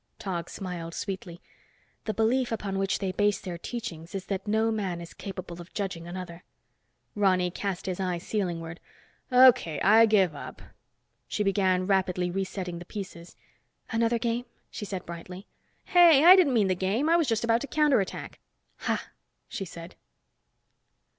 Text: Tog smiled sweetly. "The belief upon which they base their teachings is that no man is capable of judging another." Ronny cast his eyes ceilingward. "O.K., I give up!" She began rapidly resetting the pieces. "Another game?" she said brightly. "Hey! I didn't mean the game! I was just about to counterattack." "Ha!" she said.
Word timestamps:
Tog 0.17 0.49
smiled 0.49 0.95
sweetly. 0.95 1.43
"The 2.05 2.13
belief 2.15 2.51
upon 2.51 2.79
which 2.79 2.97
they 2.97 3.11
base 3.11 3.39
their 3.39 3.59
teachings 3.59 4.15
is 4.15 4.25
that 4.25 4.47
no 4.47 4.71
man 4.71 4.99
is 4.99 5.13
capable 5.13 5.61
of 5.61 5.75
judging 5.75 6.07
another." 6.07 6.43
Ronny 7.13 7.51
cast 7.51 7.85
his 7.85 7.99
eyes 7.99 8.23
ceilingward. 8.23 8.79
"O.K., 9.31 9.79
I 9.81 10.07
give 10.07 10.33
up!" 10.33 10.59
She 11.27 11.43
began 11.43 11.85
rapidly 11.85 12.31
resetting 12.31 12.79
the 12.79 12.83
pieces. 12.85 13.35
"Another 13.91 14.17
game?" 14.17 14.45
she 14.71 14.85
said 14.85 15.05
brightly. 15.05 15.45
"Hey! 15.85 16.25
I 16.25 16.35
didn't 16.35 16.55
mean 16.55 16.65
the 16.67 16.73
game! 16.73 17.07
I 17.07 17.15
was 17.15 17.27
just 17.27 17.43
about 17.43 17.61
to 17.61 17.67
counterattack." 17.67 18.39
"Ha!" 18.77 19.09
she 19.47 19.65
said. 19.65 19.93